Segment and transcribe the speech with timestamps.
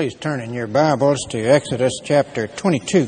[0.00, 3.06] Please turn in your Bibles to Exodus chapter 22.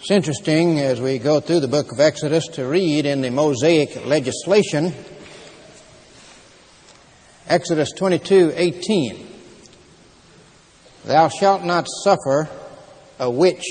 [0.00, 4.04] It's interesting as we go through the book of Exodus to read in the Mosaic
[4.04, 4.92] legislation
[7.46, 9.26] Exodus 22:18
[11.04, 12.48] Thou shalt not suffer
[13.20, 13.62] a witch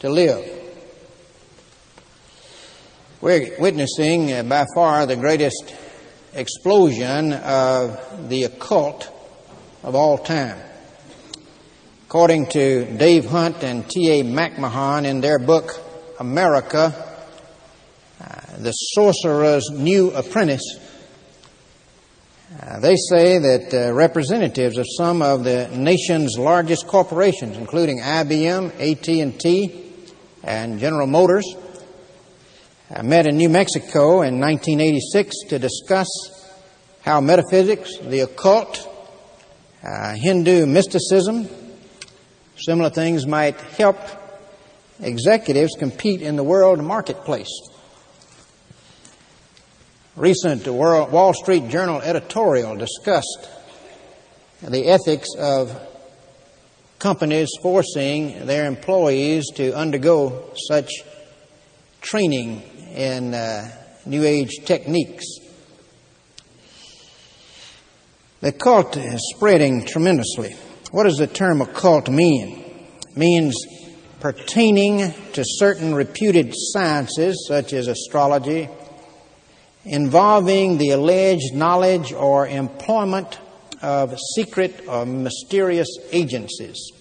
[0.00, 0.60] to live.
[3.20, 5.74] We're witnessing uh, by far the greatest
[6.32, 9.10] explosion of the occult
[9.82, 10.58] of all time.
[12.06, 14.24] According to Dave Hunt and T.A.
[14.24, 15.78] McMahon in their book,
[16.18, 16.94] America,
[18.20, 20.78] uh, the Sorcerer's New Apprentice,
[22.58, 28.72] uh, they say that uh, representatives of some of the nation's largest corporations, including IBM,
[28.80, 29.79] AT&T,
[30.42, 31.46] and General Motors,
[32.94, 36.08] uh, met in New Mexico in 1986 to discuss
[37.02, 38.86] how metaphysics, the occult,
[39.82, 41.48] uh, Hindu mysticism,
[42.56, 43.98] similar things might help
[45.00, 47.50] executives compete in the world marketplace.
[50.16, 53.48] Recent Wall Street Journal editorial discussed
[54.60, 55.89] the ethics of
[57.00, 60.90] companies forcing their employees to undergo such
[62.02, 62.62] training
[62.94, 63.68] in uh,
[64.04, 65.24] New Age techniques.
[68.40, 70.54] The cult is spreading tremendously.
[70.92, 72.64] What does the term occult mean?
[73.08, 73.56] It means
[74.20, 78.68] pertaining to certain reputed sciences such as astrology,
[79.84, 83.38] involving the alleged knowledge or employment
[83.82, 86.92] of secret or mysterious agencies.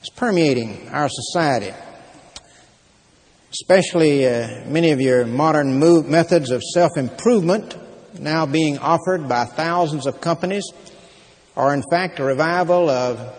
[0.00, 1.74] It's permeating our society,
[3.52, 7.76] especially uh, many of your modern move methods of self improvement
[8.20, 10.64] now being offered by thousands of companies
[11.56, 13.34] are, in fact, a revival of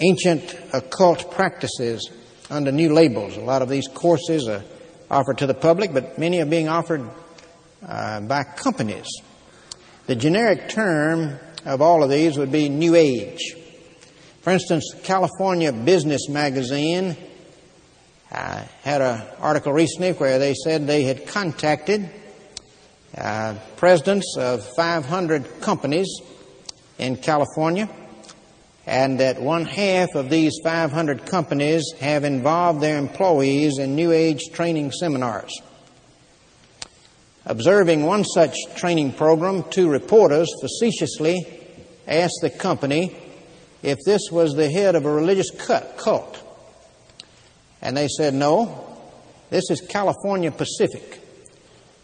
[0.00, 2.10] ancient occult practices
[2.50, 3.36] under new labels.
[3.36, 4.62] A lot of these courses are
[5.10, 7.08] offered to the public, but many are being offered
[7.86, 9.06] uh, by companies.
[10.06, 13.56] The generic term of all of these would be New Age.
[14.42, 17.16] For instance, California Business Magazine
[18.30, 22.08] uh, had an article recently where they said they had contacted
[23.18, 26.20] uh, presidents of 500 companies
[26.98, 27.88] in California
[28.86, 34.52] and that one half of these 500 companies have involved their employees in New Age
[34.52, 35.60] training seminars.
[37.46, 41.46] Observing one such training program, two reporters facetiously
[42.06, 43.16] asked the company
[43.82, 45.50] if this was the head of a religious
[45.96, 46.42] cult.
[47.80, 48.98] And they said, no,
[49.50, 51.20] this is California Pacific,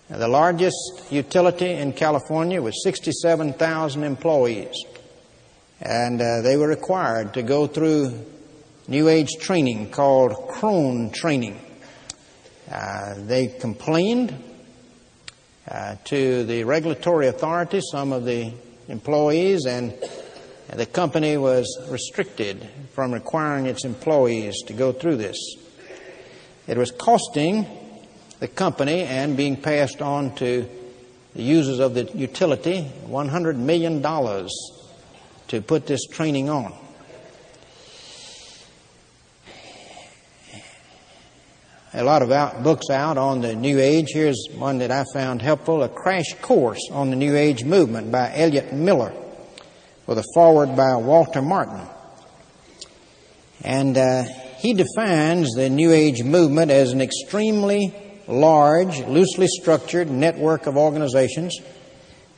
[0.09, 0.77] the largest
[1.11, 4.77] utility in California with 67,000 employees
[5.83, 8.25] and uh, they were required to go through
[8.87, 11.61] New Age training called Krone training.
[12.71, 14.33] Uh, they complained
[15.69, 18.53] uh, to the regulatory authority, some of the
[18.89, 19.95] employees, and
[20.75, 25.37] the company was restricted from requiring its employees to go through this.
[26.67, 27.67] It was costing
[28.41, 30.69] the company and being passed on to
[31.35, 36.75] the users of the utility $100 million to put this training on.
[41.95, 44.13] A lot of out, books out on the New Age.
[44.15, 48.33] Here's one that I found helpful A Crash Course on the New Age Movement by
[48.35, 49.13] Elliot Miller,
[50.07, 51.87] with a foreword by Walter Martin.
[53.63, 54.25] And uh,
[54.57, 57.95] he defines the New Age movement as an extremely
[58.27, 61.61] large, loosely structured network of organizations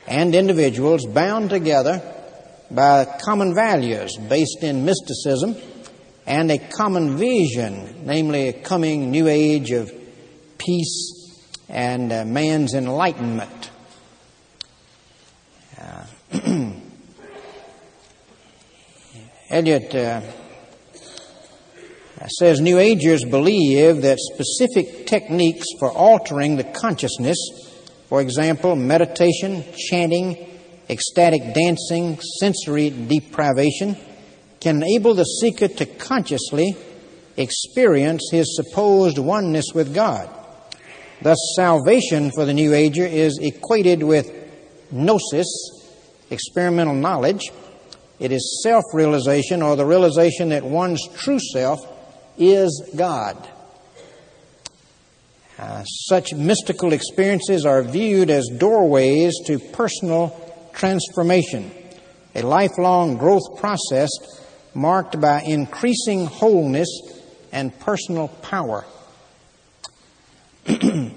[0.05, 2.01] and individuals bound together
[2.69, 5.55] by common values based in mysticism
[6.25, 9.91] and a common vision, namely a coming new age of
[10.57, 11.13] peace
[11.69, 13.71] and uh, man's enlightenment.
[15.79, 16.05] Uh,
[19.49, 20.21] Elliot uh,
[22.27, 27.37] says New Agers believe that specific techniques for altering the consciousness,
[28.09, 30.49] for example, meditation, chanting,
[30.89, 33.95] ecstatic dancing, sensory deprivation,
[34.59, 36.75] can enable the seeker to consciously
[37.37, 40.29] experience his supposed oneness with God.
[41.21, 44.31] Thus, salvation for the New Ager is equated with
[44.91, 45.47] gnosis,
[46.29, 47.51] experimental knowledge.
[48.19, 51.79] It is self realization or the realization that one's true self
[52.37, 53.49] is God.
[55.57, 60.35] Uh, such mystical experiences are viewed as doorways to personal
[60.73, 61.71] transformation,
[62.35, 64.09] a lifelong growth process
[64.75, 66.89] marked by increasing wholeness
[67.51, 68.85] and personal power.
[70.65, 71.13] it's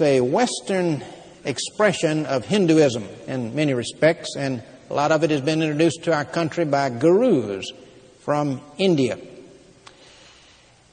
[0.00, 1.02] a Western
[1.44, 6.12] expression of Hinduism in many respects, and a lot of it has been introduced to
[6.12, 7.72] our country by gurus
[8.20, 9.18] from India.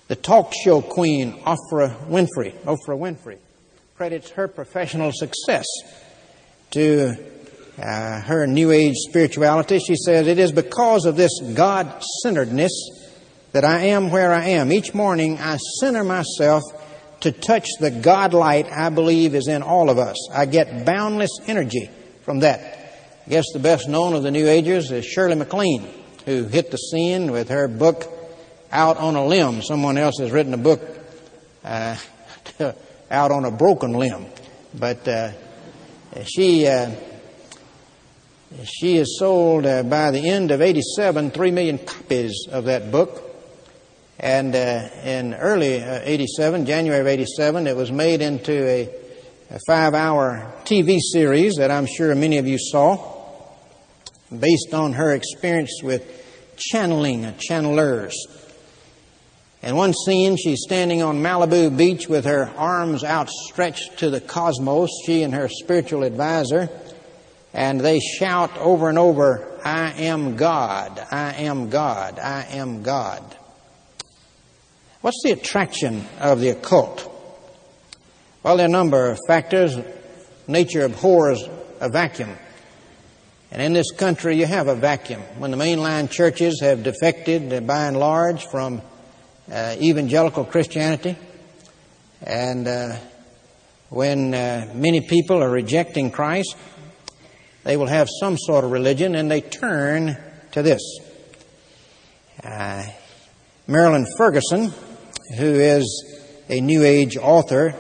[0.07, 3.37] The talk show queen, Oprah Winfrey, Oprah Winfrey,
[3.95, 5.65] credits her professional success
[6.71, 7.15] to
[7.81, 9.79] uh, her New Age spirituality.
[9.79, 12.71] She says, It is because of this God centeredness
[13.51, 14.71] that I am where I am.
[14.71, 16.63] Each morning I center myself
[17.21, 20.15] to touch the God light I believe is in all of us.
[20.31, 21.89] I get boundless energy
[22.23, 22.59] from that.
[23.25, 25.87] I guess the best known of the New Agers is Shirley MacLaine,
[26.25, 28.07] who hit the scene with her book
[28.71, 29.61] Out on a Limb.
[29.61, 30.81] Someone else has written a book
[31.63, 31.95] uh,
[33.11, 34.25] Out on a Broken Limb.
[34.73, 35.31] But uh,
[36.25, 36.67] she.
[36.67, 36.91] Uh,
[38.63, 43.25] she has sold uh, by the end of 87 3 million copies of that book.
[44.19, 48.89] And uh, in early uh, 87, January of 87, it was made into a,
[49.51, 53.15] a five hour TV series that I'm sure many of you saw
[54.37, 56.03] based on her experience with
[56.57, 58.13] channeling, uh, channelers.
[59.61, 64.89] In one scene, she's standing on Malibu Beach with her arms outstretched to the cosmos,
[65.05, 66.69] she and her spiritual advisor
[67.53, 73.23] and they shout over and over, I am God, I am God, I am God.
[75.01, 77.05] What's the attraction of the occult?
[78.43, 79.77] Well, there are a number of factors.
[80.47, 81.47] Nature abhors
[81.79, 82.35] a vacuum.
[83.51, 85.21] And in this country, you have a vacuum.
[85.37, 88.81] When the mainline churches have defected, by and large, from
[89.51, 91.17] uh, evangelical Christianity,
[92.21, 92.95] and uh,
[93.89, 96.55] when uh, many people are rejecting Christ,
[97.69, 100.17] they will have some sort of religion and they turn
[100.53, 100.81] to this.
[102.43, 102.83] Uh,
[103.67, 104.73] Marilyn Ferguson,
[105.37, 105.85] who is
[106.49, 107.75] a New Age author,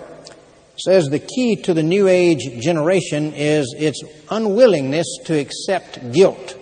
[0.77, 6.55] says the key to the New Age generation is its unwillingness to accept guilt.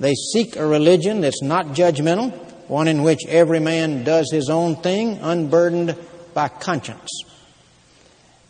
[0.00, 2.32] They seek a religion that's not judgmental,
[2.66, 5.96] one in which every man does his own thing, unburdened
[6.32, 7.10] by conscience.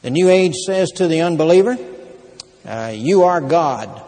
[0.03, 1.77] The New Age says to the unbeliever,
[2.65, 4.03] uh, you are God.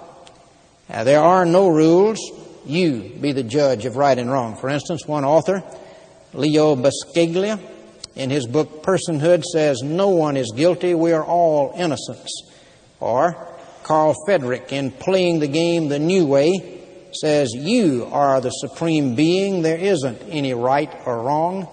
[0.89, 2.21] Uh, there are no rules.
[2.67, 4.57] You be the judge of right and wrong.
[4.57, 5.63] For instance, one author,
[6.33, 7.61] Leo Buscaglia,
[8.15, 12.51] in his book Personhood says, No one is guilty, we are all innocents.
[13.01, 13.49] Or
[13.83, 16.81] Carl Frederick, in Playing the Game the New Way,
[17.13, 21.69] says, You are the supreme being, there isn't any right or wrong.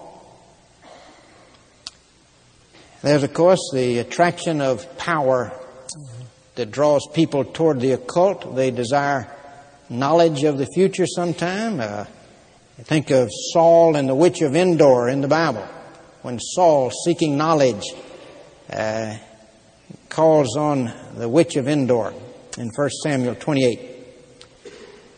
[3.02, 5.52] There's, of course, the attraction of power
[6.54, 8.54] that draws people toward the occult.
[8.54, 9.30] They desire
[9.88, 11.80] knowledge of the future sometime.
[11.80, 12.04] Uh,
[12.80, 15.66] think of Saul and the witch of Endor in the Bible.
[16.22, 17.84] When Saul, seeking knowledge,
[18.70, 19.16] uh,
[20.08, 22.12] calls on the witch of Endor
[22.58, 23.88] in 1 Samuel 28.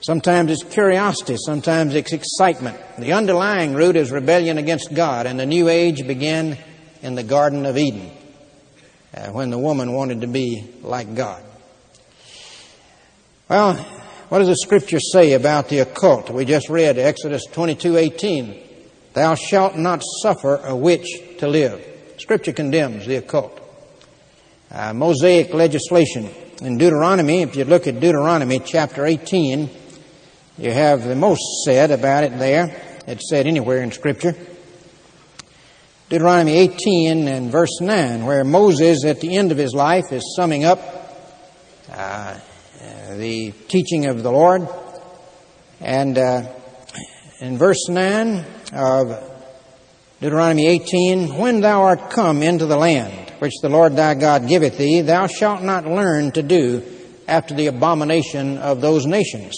[0.00, 2.78] Sometimes it's curiosity, sometimes it's excitement.
[2.98, 6.59] The underlying root is rebellion against God, and the new age began
[7.02, 8.11] in the Garden of Eden
[9.14, 11.42] uh, when the woman wanted to be like God.
[13.49, 13.75] Well,
[14.28, 16.30] what does the scripture say about the occult?
[16.30, 18.61] We just read Exodus 22:18.
[19.12, 21.06] Thou shalt not suffer a witch
[21.38, 21.85] to live.
[22.18, 23.61] Scripture condemns the occult.
[24.71, 26.28] Uh, Mosaic legislation
[26.62, 29.71] in Deuteronomy, if you look at Deuteronomy chapter 18,
[30.59, 32.75] you have the most said about it there.
[33.06, 34.35] It's said anywhere in Scripture.
[36.11, 40.62] Deuteronomy 18 and verse 9, where Moses, at the end of his life, is summing
[40.62, 40.78] up
[41.90, 42.38] uh,
[43.16, 44.68] the teaching of the Lord.
[45.80, 46.52] And uh,
[47.40, 48.44] in verse 9
[48.75, 49.32] of
[50.20, 54.76] Deuteronomy 18, When thou art come into the land which the Lord thy God giveth
[54.76, 56.82] thee, thou shalt not learn to do
[57.26, 59.54] after the abomination of those nations.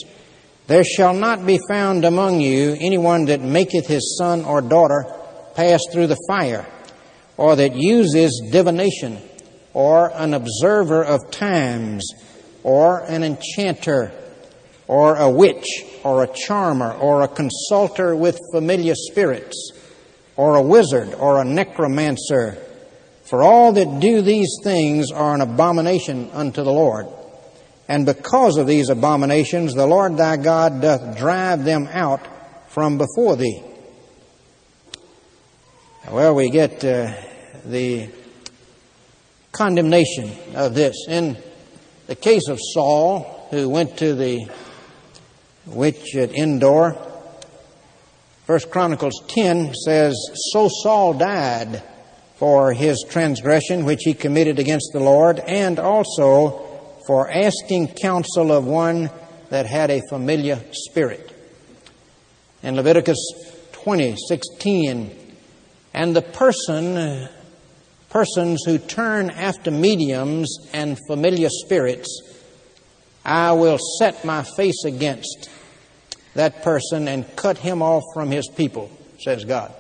[0.68, 5.06] There shall not be found among you anyone that maketh his son or daughter
[5.56, 6.66] pass through the fire,
[7.36, 9.18] or that uses divination,
[9.75, 12.06] or an observer of times,
[12.62, 14.12] or an enchanter,
[14.86, 15.66] or a witch,
[16.04, 19.72] or a charmer, or a consulter with familiar spirits,
[20.36, 22.56] or a wizard, or a necromancer.
[23.25, 27.08] For all that do these things are an abomination unto the Lord.
[27.88, 32.20] And because of these abominations, the Lord thy God doth drive them out
[32.68, 33.62] from before thee.
[36.08, 37.12] Well, we get uh,
[37.64, 38.08] the
[39.50, 40.94] condemnation of this.
[41.08, 41.36] In
[42.06, 44.46] the case of Saul, who went to the
[45.66, 46.96] witch at Endor,
[48.44, 50.14] First Chronicles 10 says,
[50.52, 51.82] So Saul died
[52.36, 58.64] for his transgression which he committed against the Lord, and also for asking counsel of
[58.64, 59.10] one
[59.50, 61.32] that had a familiar spirit.
[62.62, 63.18] In Leviticus
[63.72, 65.25] 20, 16,
[65.96, 67.26] and the person,
[68.10, 72.20] persons who turn after mediums and familiar spirits,
[73.24, 75.48] I will set my face against
[76.34, 78.90] that person and cut him off from his people,
[79.24, 79.72] says God.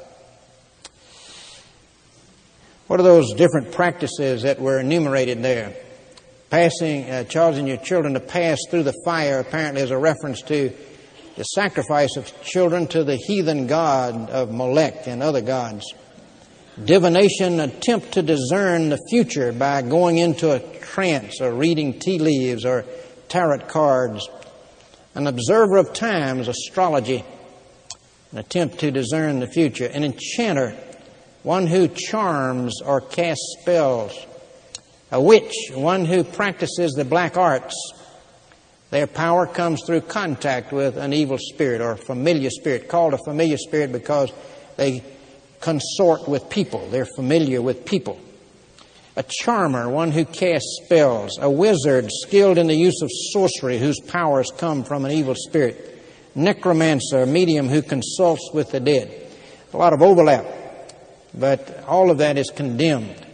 [2.86, 5.74] What are those different practices that were enumerated there?
[6.48, 10.72] Passing, uh, charging your children to pass through the fire apparently is a reference to
[11.36, 15.84] the sacrifice of children to the heathen god of Molech and other gods.
[16.84, 22.66] Divination, attempt to discern the future by going into a trance or reading tea leaves
[22.66, 22.84] or
[23.28, 24.28] tarot cards.
[25.14, 27.24] An observer of times, astrology,
[28.30, 29.86] an attempt to discern the future.
[29.86, 30.76] An enchanter,
[31.42, 34.14] one who charms or casts spells.
[35.10, 37.74] A witch, one who practices the black arts.
[38.90, 43.56] Their power comes through contact with an evil spirit or familiar spirit, called a familiar
[43.56, 44.30] spirit because
[44.76, 45.02] they
[45.60, 46.88] consort with people.
[46.90, 48.20] They're familiar with people.
[49.16, 51.38] A charmer, one who casts spells.
[51.40, 55.94] A wizard, skilled in the use of sorcery, whose powers come from an evil spirit.
[56.34, 59.10] Necromancer, a medium who consults with the dead.
[59.72, 60.46] A lot of overlap,
[61.34, 63.26] but all of that is condemned.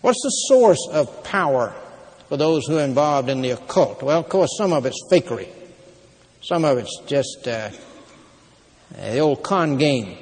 [0.00, 1.74] What's the source of power
[2.28, 4.02] for those who are involved in the occult?
[4.02, 5.48] Well, of course, some of it's fakery.
[6.40, 7.70] Some of it's just uh,
[8.96, 10.18] the old con game.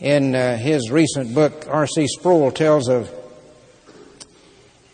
[0.00, 2.08] In uh, his recent book, R.C.
[2.08, 3.08] Sproul tells of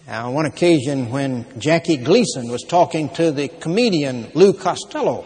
[0.07, 5.25] uh, one occasion when Jackie Gleason was talking to the comedian Lou Costello.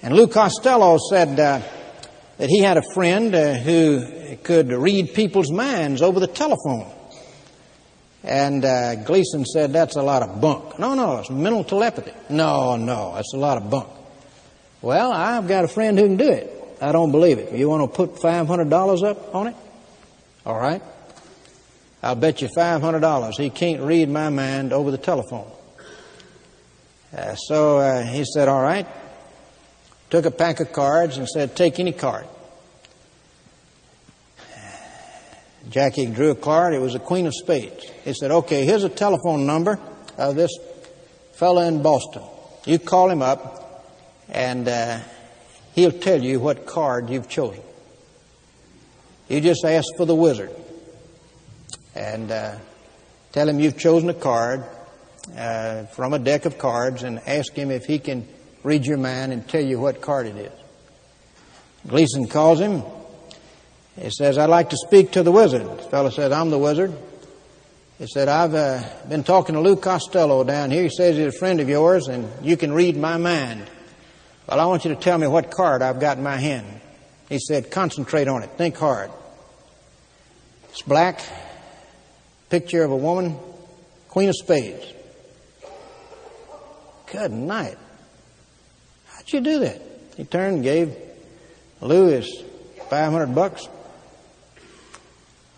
[0.00, 1.60] And Lou Costello said uh,
[2.38, 6.90] that he had a friend uh, who could read people's minds over the telephone.
[8.24, 10.78] And uh, Gleason said, That's a lot of bunk.
[10.78, 12.12] No, no, it's mental telepathy.
[12.30, 13.88] No, no, that's a lot of bunk.
[14.80, 16.57] Well, I've got a friend who can do it.
[16.80, 17.52] I don't believe it.
[17.52, 19.56] You want to put $500 up on it?
[20.46, 20.82] All right.
[22.02, 25.50] I'll bet you $500 he can't read my mind over the telephone.
[27.14, 28.86] Uh, so uh, he said, All right.
[30.10, 32.26] Took a pack of cards and said, Take any card.
[35.68, 36.72] Jackie drew a card.
[36.72, 37.84] It was a Queen of Spades.
[38.04, 39.78] He said, Okay, here's a telephone number
[40.16, 40.50] of this
[41.32, 42.22] fellow in Boston.
[42.64, 43.84] You call him up
[44.28, 44.68] and.
[44.68, 45.00] Uh,
[45.74, 47.62] He'll tell you what card you've chosen.
[49.28, 50.50] You just ask for the wizard
[51.94, 52.56] and uh,
[53.32, 54.64] tell him you've chosen a card
[55.36, 58.26] uh, from a deck of cards and ask him if he can
[58.62, 60.52] read your mind and tell you what card it is.
[61.86, 62.82] Gleason calls him.
[64.00, 65.62] He says, I'd like to speak to the wizard.
[65.62, 66.94] The fellow says, I'm the wizard.
[67.98, 70.84] He said, I've uh, been talking to Lou Costello down here.
[70.84, 73.68] He says he's a friend of yours and you can read my mind.
[74.48, 76.66] Well, I want you to tell me what card I've got in my hand.
[77.28, 78.48] He said, concentrate on it.
[78.56, 79.10] Think hard.
[80.70, 81.20] It's black.
[82.48, 83.36] Picture of a woman.
[84.08, 84.86] Queen of Spades.
[87.12, 87.76] Good night.
[89.08, 89.82] How'd you do that?
[90.16, 90.96] He turned and gave
[91.82, 92.42] Lou his
[92.88, 93.68] 500 bucks.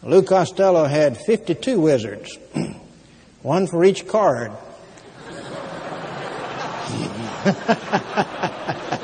[0.02, 2.36] Lou Costello had 52 wizards,
[3.42, 4.50] one for each card.
[8.90, 8.98] As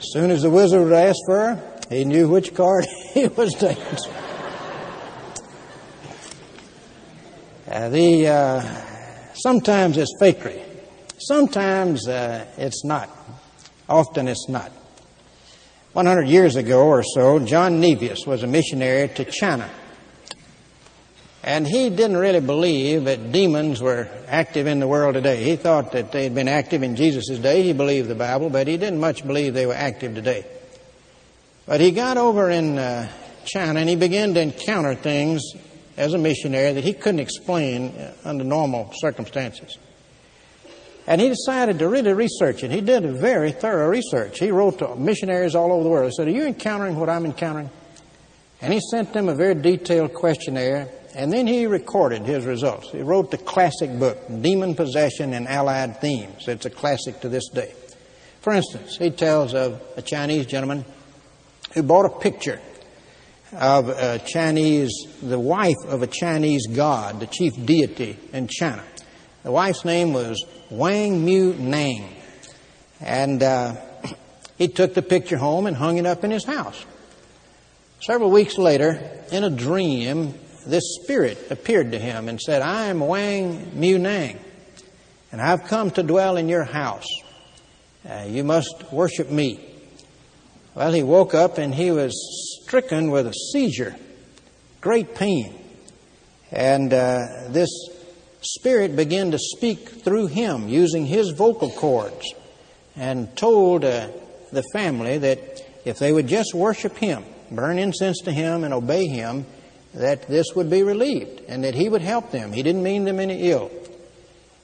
[0.12, 3.82] soon as the wizard would ask for her, he knew which card he was taking.
[7.70, 8.60] Uh, the uh,
[9.34, 10.62] sometimes it's fakery,
[11.18, 13.10] sometimes uh, it's not.
[13.88, 14.72] Often it's not.
[15.92, 19.68] 100 years ago or so, John Nevius was a missionary to China.
[21.48, 25.42] And he didn't really believe that demons were active in the world today.
[25.42, 27.62] He thought that they had been active in Jesus' day.
[27.62, 30.44] He believed the Bible, but he didn't much believe they were active today.
[31.64, 33.08] But he got over in uh,
[33.46, 35.40] China and he began to encounter things
[35.96, 39.78] as a missionary that he couldn't explain uh, under normal circumstances.
[41.06, 42.70] And he decided to really research it.
[42.70, 44.38] He did a very thorough research.
[44.38, 46.10] He wrote to missionaries all over the world.
[46.10, 47.70] He said, Are you encountering what I'm encountering?
[48.60, 52.92] And he sent them a very detailed questionnaire And then he recorded his results.
[52.92, 56.46] He wrote the classic book, Demon Possession and Allied Themes.
[56.46, 57.74] It's a classic to this day.
[58.40, 60.84] For instance, he tells of a Chinese gentleman
[61.72, 62.60] who bought a picture
[63.52, 68.84] of a Chinese, the wife of a Chinese god, the chief deity in China.
[69.42, 72.14] The wife's name was Wang Mu Nang.
[73.00, 73.74] And uh,
[74.56, 76.86] he took the picture home and hung it up in his house.
[78.02, 80.34] Several weeks later, in a dream,
[80.68, 84.38] this spirit appeared to him and said, I am Wang Mu Nang,
[85.32, 87.08] and I've come to dwell in your house.
[88.08, 89.60] Uh, you must worship me.
[90.74, 92.12] Well, he woke up and he was
[92.62, 93.96] stricken with a seizure,
[94.80, 95.54] great pain.
[96.52, 97.70] And uh, this
[98.42, 102.32] spirit began to speak through him using his vocal cords
[102.94, 104.08] and told uh,
[104.52, 109.06] the family that if they would just worship him, burn incense to him, and obey
[109.06, 109.46] him,
[109.94, 112.52] that this would be relieved and that he would help them.
[112.52, 113.70] He didn't mean them any ill.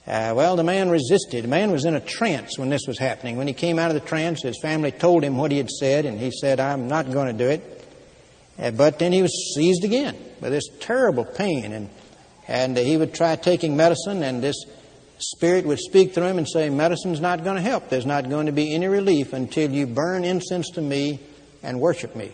[0.06, 1.44] Uh, well, the man resisted.
[1.44, 3.38] The man was in a trance when this was happening.
[3.38, 6.04] When he came out of the trance, his family told him what he had said,
[6.04, 7.88] and he said, I'm not going to do it.
[8.58, 11.88] Uh, but then he was seized again with this terrible pain, and,
[12.46, 14.56] and uh, he would try taking medicine, and this
[15.18, 17.88] spirit would speak through him and say, Medicine's not going to help.
[17.88, 21.20] There's not going to be any relief until you burn incense to me
[21.62, 22.30] and worship me.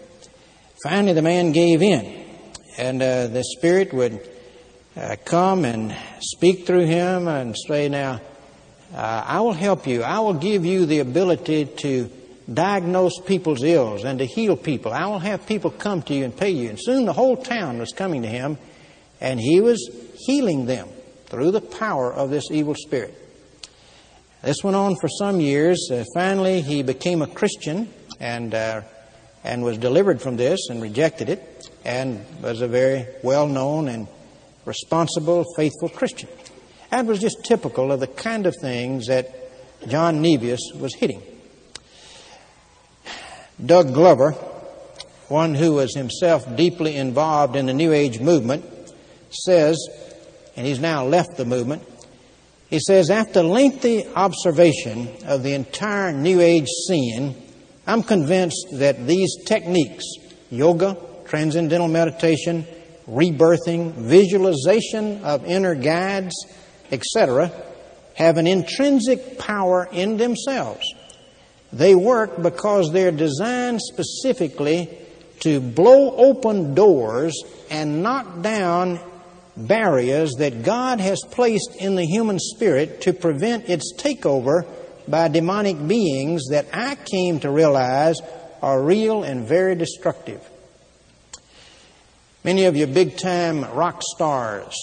[0.82, 2.29] Finally, the man gave in,
[2.76, 4.20] and uh, the spirit would
[4.96, 8.20] uh, come and speak through him and say, Now,
[8.94, 10.02] uh, I will help you.
[10.02, 12.10] I will give you the ability to
[12.52, 14.92] diagnose people's ills and to heal people.
[14.92, 16.68] I will have people come to you and pay you.
[16.68, 18.58] And soon the whole town was coming to him,
[19.20, 19.88] and he was
[20.26, 20.88] healing them
[21.26, 23.14] through the power of this evil spirit.
[24.42, 25.90] This went on for some years.
[25.92, 28.82] Uh, finally, he became a Christian and uh,
[29.44, 31.42] and was delivered from this and rejected it,
[31.84, 34.06] and was a very well known and
[34.64, 36.28] responsible, faithful Christian.
[36.90, 39.34] That was just typical of the kind of things that
[39.88, 41.22] John Nevius was hitting.
[43.64, 44.32] Doug Glover,
[45.28, 48.64] one who was himself deeply involved in the New Age movement,
[49.30, 49.78] says,
[50.56, 51.82] and he's now left the movement,
[52.68, 57.34] he says, after lengthy observation of the entire New Age scene,
[57.86, 60.04] I'm convinced that these techniques,
[60.50, 60.96] yoga,
[61.30, 62.66] transcendental meditation,
[63.08, 66.34] rebirthing, visualization of inner guides,
[66.90, 67.52] etc.,
[68.14, 70.84] have an intrinsic power in themselves.
[71.72, 74.90] They work because they're designed specifically
[75.40, 77.40] to blow open doors
[77.70, 78.98] and knock down
[79.56, 84.66] barriers that God has placed in the human spirit to prevent its takeover
[85.06, 88.16] by demonic beings that I came to realize
[88.60, 90.49] are real and very destructive.
[92.42, 94.74] Many of you big time rock stars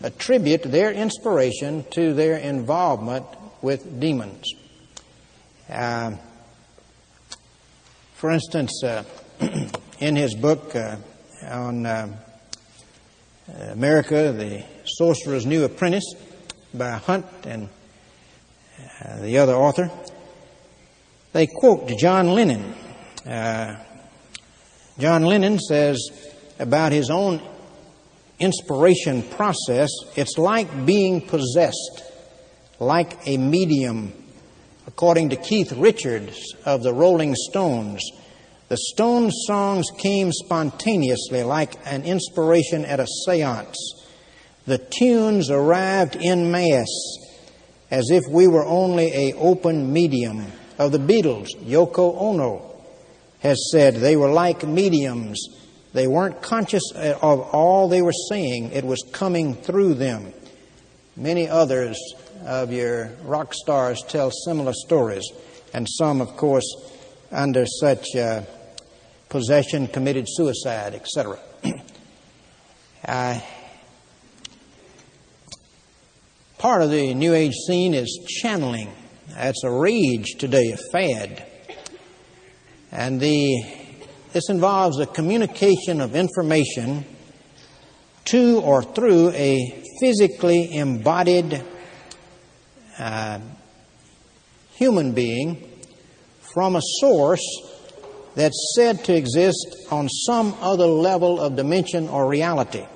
[0.00, 3.26] attribute their inspiration to their involvement
[3.60, 4.46] with demons.
[5.68, 6.12] Uh,
[8.14, 9.04] for instance, uh,
[10.00, 10.96] in his book uh,
[11.46, 12.08] on uh,
[13.70, 16.14] America, The Sorcerer's New Apprentice
[16.72, 17.68] by Hunt and
[19.04, 19.90] uh, the other author,
[21.34, 22.74] they quote John Lennon.
[23.26, 23.76] Uh,
[24.98, 26.21] John Lennon says,
[26.62, 27.42] about his own
[28.38, 32.02] inspiration process, it's like being possessed,
[32.78, 34.12] like a medium.
[34.86, 38.02] According to Keith Richards of the Rolling Stones,
[38.68, 43.76] the Stones songs came spontaneously like an inspiration at a seance.
[44.66, 46.88] The tunes arrived in mass
[47.90, 50.46] as if we were only a open medium.
[50.78, 52.74] Of the Beatles, Yoko Ono
[53.40, 55.38] has said they were like mediums
[55.92, 60.32] they weren't conscious of all they were seeing, it was coming through them.
[61.16, 61.98] Many others
[62.46, 65.24] of your rock stars tell similar stories,
[65.74, 66.64] and some, of course,
[67.30, 68.42] under such uh,
[69.28, 71.38] possession committed suicide, etc.
[73.06, 73.40] uh,
[76.58, 78.90] part of the New Age scene is channeling.
[79.28, 81.46] That's a rage today, a fad.
[82.90, 83.81] And the
[84.32, 87.04] this involves a communication of information
[88.24, 91.62] to or through a physically embodied
[92.98, 93.38] uh,
[94.74, 95.68] human being
[96.54, 97.44] from a source
[98.34, 102.86] that's said to exist on some other level of dimension or reality.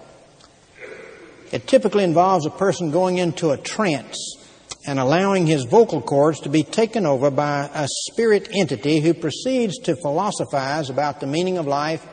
[1.52, 4.45] It typically involves a person going into a trance
[4.86, 9.78] and allowing his vocal cords to be taken over by a spirit entity who proceeds
[9.78, 12.06] to philosophize about the meaning of life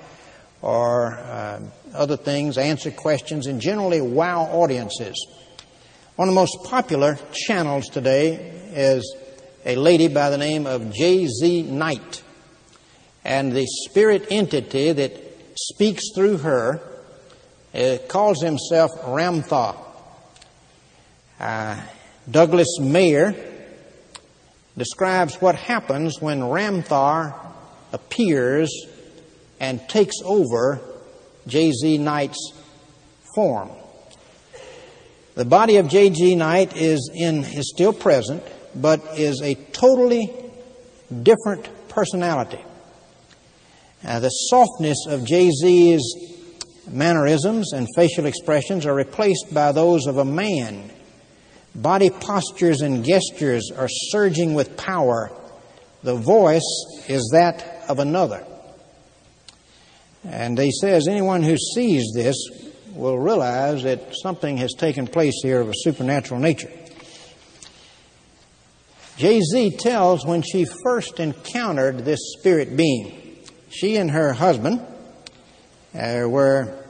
[0.62, 1.60] or uh,
[1.94, 5.28] other things, answer questions, and generally wow audiences.
[6.16, 8.36] One of the most popular channels today
[8.74, 9.16] is
[9.66, 11.64] a lady by the name of J.Z.
[11.64, 12.24] Knight.
[13.24, 15.14] And the spirit entity that
[15.56, 16.82] speaks through her
[17.74, 19.76] uh, calls himself Ramtha.
[21.40, 21.82] Uh,
[22.30, 23.36] Douglas Mayer
[24.78, 27.36] describes what happens when Ramtha
[27.92, 28.72] appears
[29.60, 30.80] and takes over
[31.48, 31.98] J.Z.
[31.98, 32.54] Knight's
[33.36, 33.70] form.
[35.36, 36.36] The body of J.Z.
[36.36, 38.44] Knight is in is still present,
[38.76, 40.34] but is a totally
[41.24, 42.64] different personality.
[44.06, 46.34] Uh, the softness of J.Z.'s
[46.88, 50.90] mannerisms and facial expressions are replaced by those of a man.
[51.76, 55.32] Body postures and gestures are surging with power.
[56.04, 56.62] The voice
[57.08, 58.46] is that of another.
[60.24, 62.38] And he says anyone who sees this
[62.94, 66.72] will realize that something has taken place here of a supernatural nature.
[69.18, 69.78] J.Z.
[69.78, 73.38] tells when she first encountered this spirit being,
[73.70, 74.80] she and her husband
[75.94, 76.84] uh, were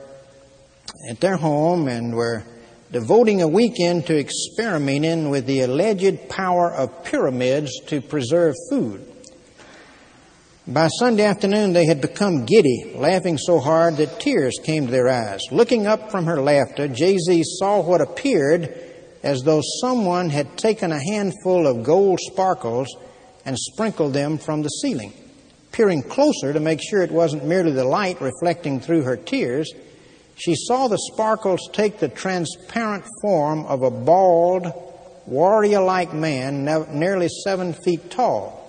[1.10, 2.44] at their home and were
[2.94, 9.04] devoting a weekend to experimenting with the alleged power of pyramids to preserve food.
[10.68, 15.10] By Sunday afternoon, they had become giddy, laughing so hard that tears came to their
[15.10, 15.42] eyes.
[15.52, 17.42] Looking up from her laughter, J.Z.
[17.58, 18.72] saw what appeared
[19.24, 22.96] as though someone had taken a handful of gold sparkles
[23.44, 25.14] and sprinkled them from the ceiling.
[25.72, 29.74] Peering closer to make sure it wasn't merely the light reflecting through her tears,
[30.36, 34.72] she saw the sparkles take the transparent form of a bald,
[35.26, 38.60] warrior like man nearly seven feet tall.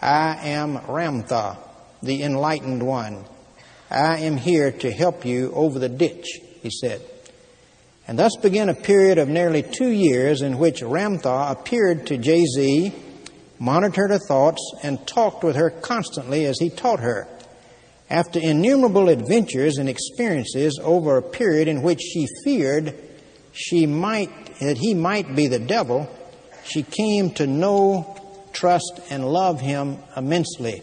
[0.00, 1.56] I am Ramtha,
[2.02, 3.24] the enlightened one.
[3.90, 6.26] I am here to help you over the ditch,
[6.62, 7.00] he said.
[8.06, 12.92] And thus began a period of nearly two years in which Ramtha appeared to J.Z.,
[13.58, 17.26] monitored her thoughts, and talked with her constantly as he taught her.
[18.10, 22.94] After innumerable adventures and experiences over a period in which she feared
[23.52, 26.08] she might, that he might be the devil,
[26.64, 28.14] she came to know
[28.54, 30.82] trust, and love him immensely.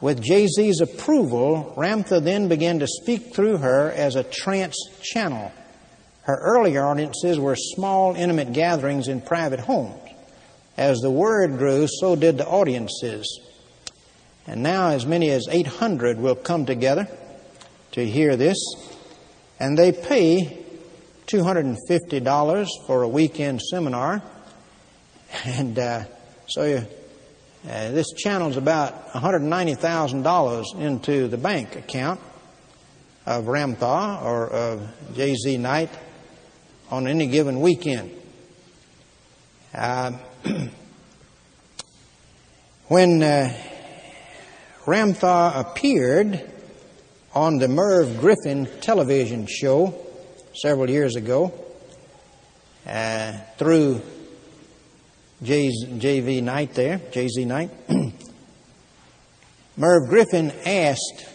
[0.00, 5.52] With J.Z.'s approval, Ramtha then began to speak through her as a trance channel.
[6.22, 10.00] Her earlier audiences were small, intimate gatherings in private homes.
[10.76, 13.40] As the word grew, so did the audiences.
[14.46, 17.08] And now, as many as 800 will come together
[17.92, 18.58] to hear this,
[19.58, 20.64] and they pay
[21.26, 24.22] $250 for a weekend seminar.
[25.44, 26.04] And uh,
[26.46, 26.62] so
[27.68, 32.20] uh, this channels about $190,000 into the bank account
[33.26, 35.58] of Ramtha or of J.Z.
[35.58, 35.90] Knight
[36.90, 38.12] on any given weekend.
[39.74, 40.12] Uh,
[42.86, 43.52] when uh,
[44.86, 46.48] Ramtha appeared
[47.34, 49.92] on the Merv Griffin television show
[50.54, 51.52] several years ago
[52.86, 54.00] uh, through
[55.42, 56.40] J.V.
[56.40, 57.44] Knight there, J.Z.
[57.46, 57.70] Knight.
[59.76, 61.26] Merv Griffin asked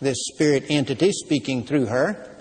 [0.00, 2.36] this spirit entity speaking through her,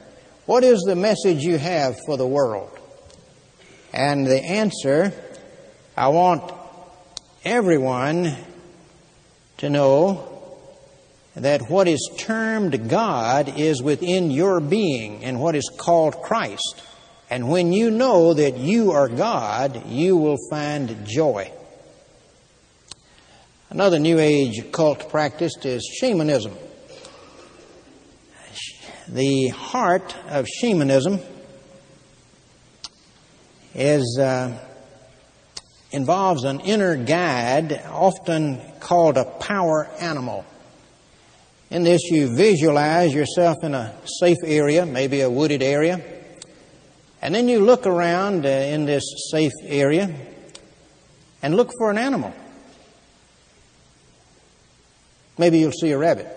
[0.47, 2.75] What is the message you have for the world?
[3.93, 5.13] And the answer,
[5.95, 6.51] I want
[7.45, 8.35] everyone
[9.57, 10.29] to know
[11.35, 16.81] that what is termed God is within your being and what is called Christ.
[17.29, 21.51] And when you know that you are God, you will find joy.
[23.69, 26.53] Another New Age cult practice is shamanism.
[29.07, 31.19] The heart of shamanism
[33.73, 34.57] is uh,
[35.93, 40.45] involves an inner guide, often called a power animal.
[41.69, 46.01] In this, you visualize yourself in a safe area, maybe a wooded area
[47.23, 50.13] and then you look around uh, in this safe area
[51.41, 52.33] and look for an animal.
[55.37, 56.27] Maybe you'll see a rabbit.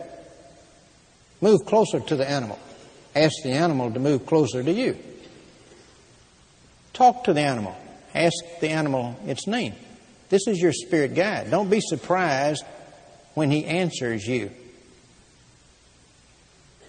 [1.41, 2.57] Move closer to the animal.
[3.17, 4.97] Ask the animal to move closer to you.
[6.93, 7.77] Talk to the animal.
[8.17, 9.75] Ask the animal its name.
[10.29, 11.51] This is your spirit guide.
[11.51, 12.65] Don't be surprised
[13.35, 14.51] when he answers you.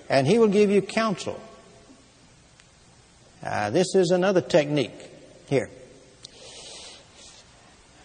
[0.09, 1.39] And he will give you counsel.
[3.43, 4.95] Uh, this is another technique
[5.47, 5.69] here.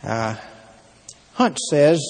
[0.03, 0.37] Uh,
[1.35, 2.01] Hunt says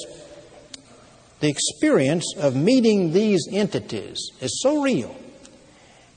[1.40, 5.14] the experience of meeting these entities is so real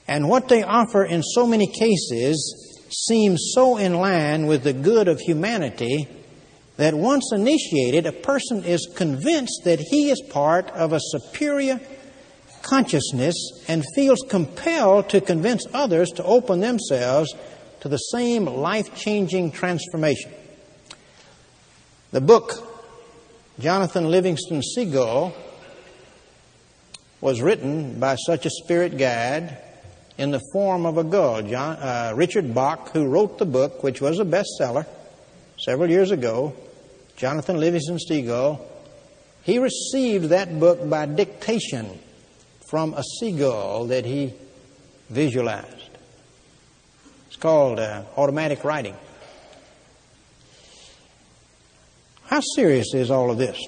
[0.07, 2.64] And what they offer in so many cases
[2.95, 6.07] seems so in line with the good of humanity
[6.77, 11.79] that once initiated, a person is convinced that he is part of a superior
[12.61, 13.35] consciousness
[13.67, 17.33] and feels compelled to convince others to open themselves
[17.81, 20.31] to the same life changing transformation.
[22.11, 22.53] The book,
[23.59, 25.33] Jonathan Livingston Seagull,
[27.21, 29.57] was written by such a spirit guide
[30.17, 31.41] in the form of a gull.
[31.41, 34.85] John, uh, Richard Bach, who wrote the book, which was a bestseller
[35.59, 36.53] several years ago,
[37.17, 38.65] Jonathan Livingston Seagull,
[39.43, 41.99] he received that book by dictation
[42.67, 44.33] from a seagull that he
[45.09, 45.89] visualized.
[47.27, 48.95] It's called uh, automatic writing.
[52.23, 53.61] How serious is all of this?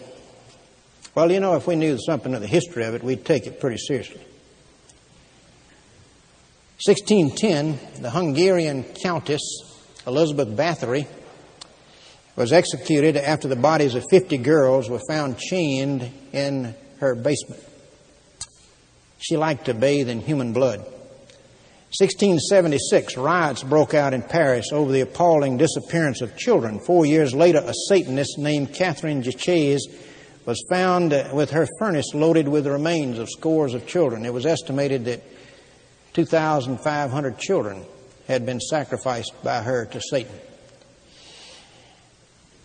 [1.13, 3.59] Well, you know, if we knew something of the history of it, we'd take it
[3.59, 4.21] pretty seriously.
[6.85, 9.41] 1610, the Hungarian Countess
[10.05, 11.07] Elizabeth Bathory
[12.35, 17.63] was executed after the bodies of 50 girls were found chained in her basement.
[19.17, 20.81] She liked to bathe in human blood.
[21.97, 26.79] 1676, riots broke out in Paris over the appalling disappearance of children.
[26.79, 29.79] Four years later, a Satanist named Catherine Giches
[30.45, 34.25] was found with her furnace loaded with the remains of scores of children.
[34.25, 35.23] It was estimated that
[36.17, 37.85] 2,500 children
[38.27, 40.33] had been sacrificed by her to Satan.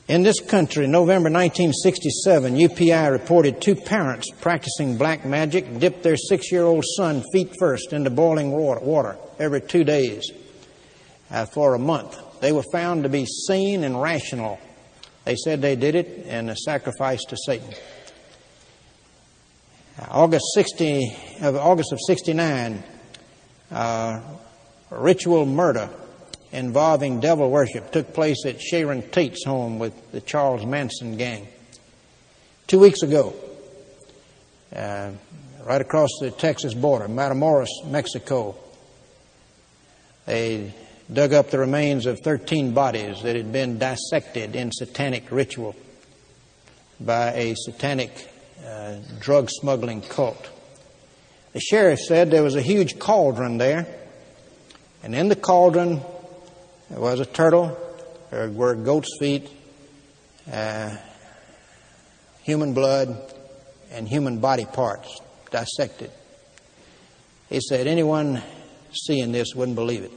[0.08, 6.50] In this country, November 1967, UPI reported two parents practicing black magic dipped their six
[6.50, 10.30] year old son feet first into boiling water every two days
[11.30, 12.18] uh, for a month.
[12.40, 14.58] They were found to be sane and rational.
[15.26, 17.74] They said they did it in a sacrifice to Satan.
[20.08, 22.82] August 60 of August of 69,
[23.72, 24.20] uh,
[24.90, 25.88] ritual murder
[26.52, 31.48] involving devil worship took place at Sharon Tate's home with the Charles Manson gang.
[32.66, 33.34] Two weeks ago,
[34.74, 35.10] uh,
[35.64, 38.54] right across the Texas border, Matamoros, Mexico,
[40.26, 40.72] they
[41.12, 45.74] dug up the remains of 13 bodies that had been dissected in satanic ritual
[47.00, 48.30] by a satanic
[48.64, 50.48] uh, drug smuggling cult.
[51.52, 53.86] The sheriff said there was a huge cauldron there,
[55.02, 56.00] and in the cauldron
[56.88, 57.78] there was a turtle,
[58.30, 59.50] there were goat's feet,
[60.50, 60.96] uh,
[62.42, 63.34] human blood,
[63.90, 66.10] and human body parts dissected.
[67.50, 68.42] He said anyone
[68.92, 70.12] seeing this wouldn't believe it.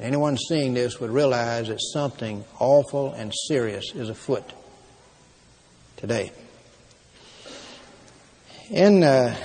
[0.00, 4.52] Anyone seeing this would realize that something awful and serious is afoot
[5.96, 6.32] today.
[8.70, 9.36] In uh,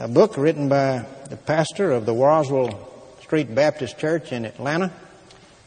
[0.00, 2.88] a book written by the pastor of the Roswell
[3.20, 4.90] Street Baptist Church in Atlanta,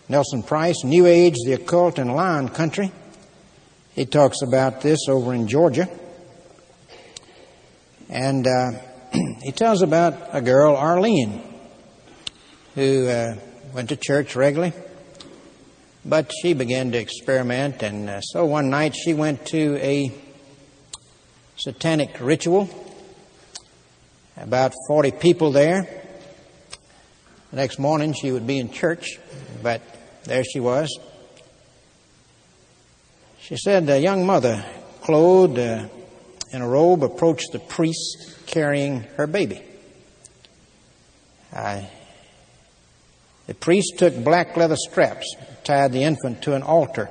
[0.10, 2.92] Nelson Price, New Age, the Occult, and Lion Country.
[3.94, 5.88] He talks about this over in Georgia.
[8.10, 8.72] And uh,
[9.44, 11.44] he tells about a girl, Arlene,
[12.74, 13.36] who uh,
[13.72, 14.74] went to church regularly.
[16.04, 20.12] But she began to experiment, and uh, so one night she went to a
[21.56, 22.68] satanic ritual
[24.38, 25.84] about 40 people there.
[27.52, 29.20] The next morning she would be in church,
[29.62, 29.82] but
[30.24, 30.90] there she was.
[33.40, 34.66] She said a young mother,
[35.02, 35.88] clothed uh,
[36.52, 39.62] in a robe, approached the priest carrying her baby.
[41.52, 41.90] I,
[43.46, 47.10] the priest took black leather straps, tied the infant to an altar.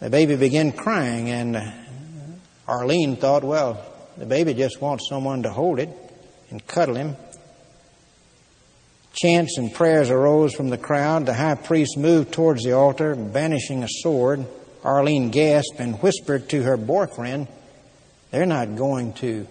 [0.00, 1.70] The baby began crying, and uh,
[2.66, 3.84] Arlene thought, well,
[4.16, 5.88] the baby just wants someone to hold it
[6.50, 7.16] and cuddle him.
[9.14, 11.26] Chants and prayers arose from the crowd.
[11.26, 14.46] The high priest moved towards the altar, banishing a sword.
[14.84, 17.48] Arlene gasped and whispered to her boyfriend,
[18.30, 19.46] They're not going to,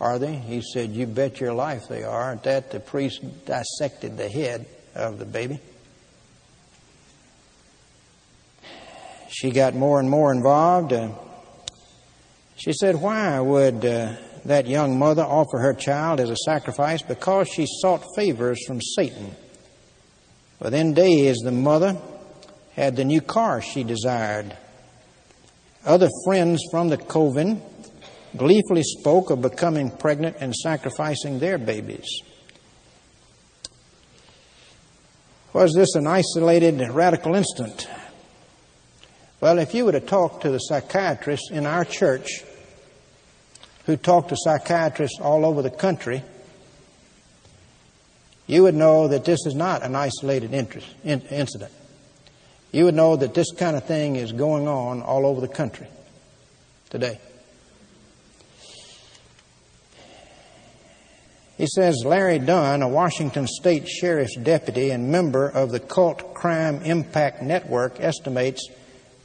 [0.00, 0.34] are they?
[0.34, 2.32] He said, You bet your life they are.
[2.32, 5.60] At that, the priest dissected the head of the baby.
[9.28, 10.92] She got more and more involved.
[10.92, 11.10] Uh,
[12.56, 17.02] she said, Why would uh, that young mother offer her child as a sacrifice?
[17.02, 19.34] Because she sought favors from Satan.
[20.60, 21.96] Within days, the mother
[22.74, 24.56] had the new car she desired.
[25.84, 27.60] Other friends from the coven
[28.36, 32.06] gleefully spoke of becoming pregnant and sacrificing their babies.
[35.52, 37.86] Was this an isolated radical incident?
[39.42, 42.44] Well, if you were to talk to the psychiatrists in our church
[43.86, 46.22] who talk to psychiatrists all over the country,
[48.46, 51.72] you would know that this is not an isolated interest, in, incident.
[52.70, 55.88] You would know that this kind of thing is going on all over the country
[56.90, 57.18] today.
[61.58, 66.82] He says Larry Dunn, a Washington State Sheriff's deputy and member of the Cult Crime
[66.84, 68.68] Impact Network, estimates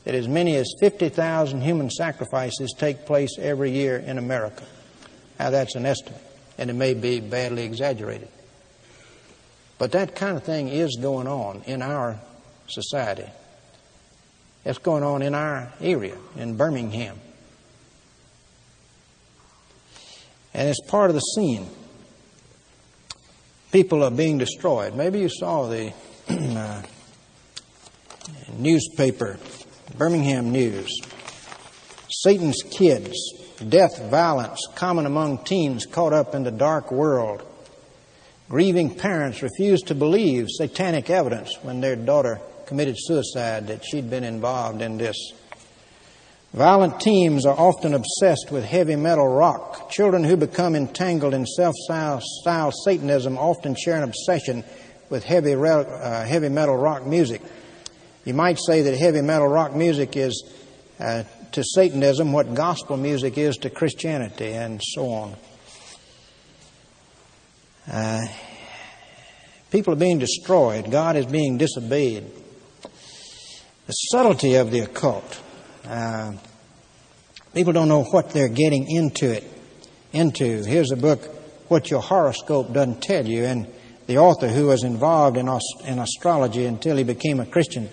[0.04, 4.64] that as many as 50,000 human sacrifices take place every year in America.
[5.40, 6.22] Now, that's an estimate,
[6.58, 8.30] and it may be badly exaggerated.
[9.78, 12.20] But that kind of thing is going on in our
[12.68, 13.30] society.
[14.66, 17.20] It's going on in our area, in Birmingham.
[20.54, 21.68] And it's part of the scene
[23.72, 24.96] people are being destroyed.
[24.96, 25.94] Maybe you saw the
[26.30, 26.82] uh,
[28.58, 29.38] newspaper,
[29.96, 31.00] Birmingham News.
[32.10, 33.14] Satan's kids,
[33.70, 37.44] death, violence common among teens caught up in the dark world.
[38.50, 44.24] Grieving parents refused to believe satanic evidence when their daughter committed suicide that she'd been
[44.24, 45.18] involved in this.
[46.54, 49.90] Violent teens are often obsessed with heavy metal rock.
[49.90, 54.64] Children who become entangled in self-style Satanism often share an obsession
[55.10, 57.42] with heavy, uh, heavy metal rock music.
[58.28, 60.44] You might say that heavy metal rock music is
[61.00, 65.36] uh, to Satanism what gospel music is to Christianity, and so on.
[67.90, 68.28] Uh,
[69.72, 70.92] people are being destroyed.
[70.92, 72.26] God is being disobeyed.
[73.86, 75.42] The subtlety of the occult.
[75.88, 76.34] Uh,
[77.54, 79.46] people don't know what they're getting into it.
[80.12, 81.24] Into here's a book,
[81.70, 83.68] "What Your Horoscope Doesn't Tell You," and
[84.06, 85.48] the author, who was involved in,
[85.86, 87.88] in astrology until he became a Christian,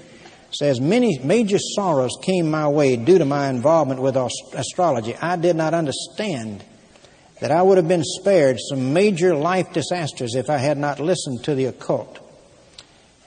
[0.55, 5.15] says many major sorrows came my way due to my involvement with astrology.
[5.17, 6.65] I did not understand
[7.41, 11.45] that I would have been spared some major life disasters if I had not listened
[11.45, 12.21] to the occult.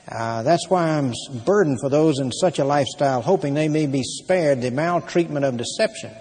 [0.10, 1.14] Uh, that's why I'm
[1.46, 5.58] burdened for those in such a lifestyle, hoping they may be spared the maltreatment of
[5.58, 6.12] deception.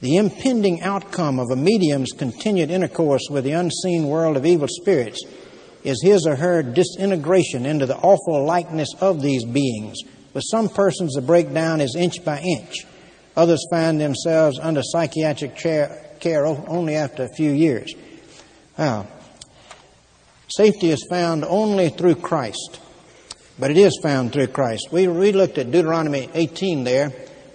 [0.00, 5.22] The impending outcome of a medium's continued intercourse with the unseen world of evil spirits
[5.84, 9.98] is his or her disintegration into the awful likeness of these beings.
[10.34, 12.86] With some persons, the breakdown is inch by inch.
[13.36, 17.94] Others find themselves under psychiatric care only after a few years.
[18.76, 19.08] Well,
[20.56, 22.80] Safety is found only through Christ,
[23.56, 24.88] but it is found through Christ.
[24.90, 27.10] We, we looked at Deuteronomy 18 there,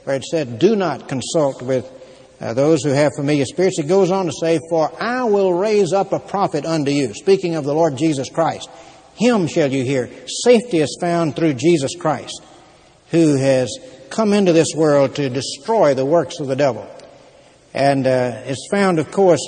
[0.06, 1.92] where it said, Do not consult with
[2.45, 3.79] uh, those who have familiar spirits.
[3.79, 7.55] It goes on to say, For I will raise up a prophet unto you, speaking
[7.55, 8.69] of the Lord Jesus Christ.
[9.15, 10.10] Him shall you hear.
[10.43, 12.43] Safety is found through Jesus Christ,
[13.10, 13.75] who has
[14.12, 16.88] come into this world to destroy the works of the devil.
[17.73, 19.41] And uh, it's found, of course,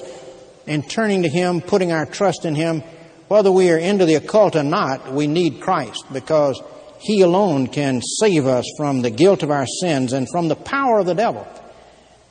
[0.65, 2.81] in turning to Him, putting our trust in Him,
[3.27, 6.60] whether we are into the occult or not, we need Christ because
[6.99, 10.97] He alone can save us from the guilt of our sins and from the power
[10.97, 11.45] of the devil.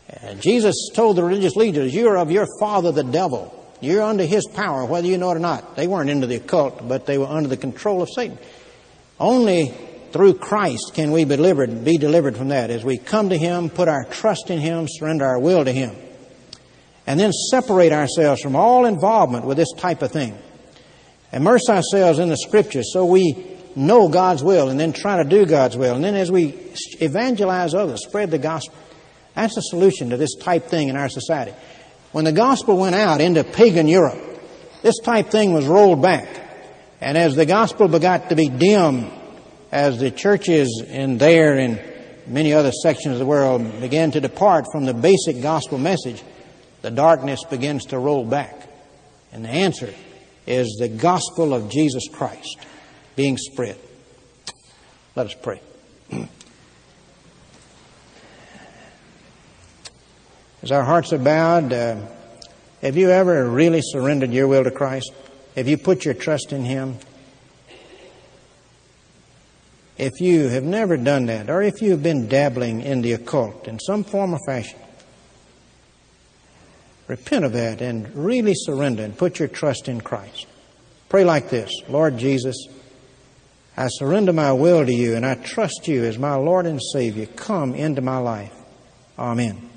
[0.08, 3.52] And Jesus told the religious leaders, You're of your father, the devil.
[3.80, 5.76] You're under his power, whether you know it or not.
[5.76, 8.38] They weren't into the occult, but they were under the control of Satan.
[9.20, 9.74] Only
[10.12, 13.68] through Christ can we be delivered, be delivered from that as we come to Him,
[13.68, 15.94] put our trust in Him, surrender our will to Him,
[17.06, 20.38] and then separate ourselves from all involvement with this type of thing
[21.32, 25.44] immerse ourselves in the scriptures so we know God's will and then try to do
[25.44, 25.94] God's will.
[25.94, 26.54] And then as we
[27.00, 28.74] evangelize others, spread the gospel.
[29.36, 31.54] That's the solution to this type thing in our society.
[32.10, 34.18] When the gospel went out into pagan Europe,
[34.82, 36.26] this type thing was rolled back.
[37.02, 39.10] And as the gospel begot to be dim,
[39.70, 41.78] as the churches in there and
[42.26, 46.22] many other sections of the world began to depart from the basic gospel message,
[46.80, 48.68] the darkness begins to roll back.
[49.32, 49.92] And the answer
[50.46, 52.56] is the gospel of Jesus Christ
[53.16, 53.76] being spread.
[55.14, 55.60] Let us pray.
[60.66, 61.94] As our hearts are bowed, uh,
[62.82, 65.12] have you ever really surrendered your will to Christ?
[65.54, 66.98] Have you put your trust in Him?
[69.96, 73.68] If you have never done that, or if you have been dabbling in the occult
[73.68, 74.80] in some form or fashion,
[77.06, 80.46] Repent of that and really surrender and put your trust in Christ.
[81.08, 82.56] Pray like this Lord Jesus,
[83.76, 87.26] I surrender my will to you and I trust you as my Lord and Savior.
[87.26, 88.52] Come into my life.
[89.16, 89.75] Amen.